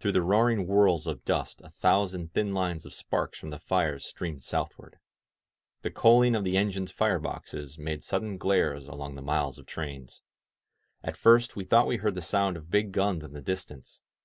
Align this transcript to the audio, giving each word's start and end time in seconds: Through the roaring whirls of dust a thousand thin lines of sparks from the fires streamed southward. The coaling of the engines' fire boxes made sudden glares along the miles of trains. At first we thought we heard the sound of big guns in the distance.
Through 0.00 0.10
the 0.10 0.20
roaring 0.22 0.66
whirls 0.66 1.06
of 1.06 1.24
dust 1.24 1.60
a 1.62 1.70
thousand 1.70 2.32
thin 2.32 2.52
lines 2.52 2.84
of 2.84 2.92
sparks 2.92 3.38
from 3.38 3.50
the 3.50 3.60
fires 3.60 4.04
streamed 4.04 4.42
southward. 4.42 4.96
The 5.82 5.92
coaling 5.92 6.34
of 6.34 6.42
the 6.42 6.56
engines' 6.56 6.90
fire 6.90 7.20
boxes 7.20 7.78
made 7.78 8.02
sudden 8.02 8.36
glares 8.36 8.88
along 8.88 9.14
the 9.14 9.22
miles 9.22 9.56
of 9.56 9.66
trains. 9.66 10.20
At 11.04 11.16
first 11.16 11.54
we 11.54 11.62
thought 11.64 11.86
we 11.86 11.98
heard 11.98 12.16
the 12.16 12.20
sound 12.20 12.56
of 12.56 12.68
big 12.68 12.90
guns 12.90 13.22
in 13.22 13.32
the 13.32 13.40
distance. 13.40 14.00